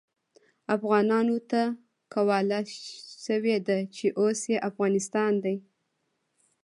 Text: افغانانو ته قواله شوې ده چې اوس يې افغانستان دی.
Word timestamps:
افغانانو 0.75 1.37
ته 1.49 1.61
قواله 2.13 2.59
شوې 3.25 3.57
ده 3.67 3.77
چې 3.95 4.05
اوس 4.19 4.39
يې 4.51 4.57
افغانستان 4.69 5.33
دی. 5.43 5.55